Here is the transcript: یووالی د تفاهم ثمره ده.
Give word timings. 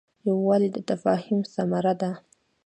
یووالی 0.27 0.69
د 0.75 0.77
تفاهم 0.89 1.39
ثمره 1.53 1.93
ده. 2.01 2.11